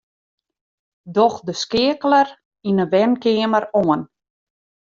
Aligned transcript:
Doch 1.17 1.37
de 1.45 1.53
skeakeler 1.61 2.29
yn 2.69 2.77
'e 2.79 2.85
wenkeamer 2.93 3.65
oan. 3.81 4.01